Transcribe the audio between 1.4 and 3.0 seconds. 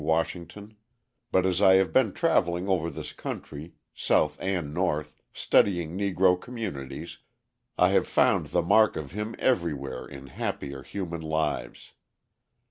as I have been travelling over